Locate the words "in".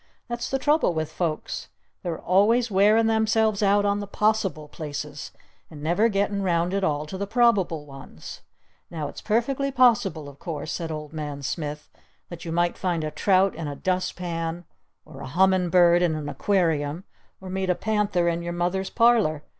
13.53-13.67, 16.01-16.15, 18.27-18.41